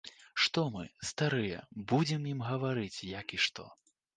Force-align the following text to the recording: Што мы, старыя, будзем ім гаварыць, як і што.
Што 0.45 0.61
мы, 0.77 0.85
старыя, 1.09 1.59
будзем 1.93 2.27
ім 2.35 2.43
гаварыць, 2.51 2.99
як 3.21 3.27
і 3.39 3.43
што. 3.49 3.71